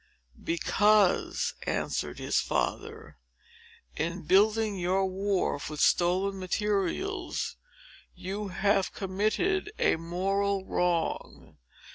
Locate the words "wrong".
10.65-11.59